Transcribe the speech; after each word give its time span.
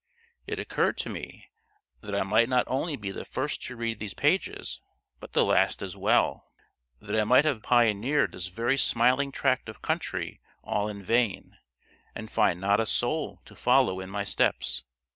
It 0.47 0.57
occurred 0.57 0.97
to 0.97 1.09
me 1.09 1.51
that 2.01 2.15
I 2.15 2.23
might 2.23 2.49
not 2.49 2.63
only 2.65 2.95
be 2.95 3.11
the 3.11 3.23
first 3.23 3.61
to 3.65 3.75
read 3.75 3.99
these 3.99 4.15
pages, 4.15 4.81
but 5.19 5.33
the 5.33 5.45
last 5.45 5.83
as 5.83 5.95
well; 5.95 6.51
that 6.99 7.15
I 7.15 7.23
might 7.23 7.45
have 7.45 7.61
pioneered 7.61 8.31
this 8.31 8.47
very 8.47 8.77
smiling 8.79 9.31
tract 9.31 9.69
of 9.69 9.83
country 9.83 10.41
all 10.63 10.87
in 10.87 11.03
vain, 11.03 11.55
and 12.15 12.31
find 12.31 12.59
not 12.59 12.79
a 12.79 12.87
soul 12.87 13.43
to 13.45 13.53
follow 13.55 13.99
in 13.99 14.09
my 14.09 14.23
steps. 14.23 14.83